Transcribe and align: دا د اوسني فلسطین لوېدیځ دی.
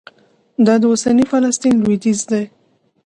دا 0.65 0.73
د 0.81 0.83
اوسني 0.91 1.25
فلسطین 1.31 1.75
لوېدیځ 1.83 2.19
دی. 2.31 2.43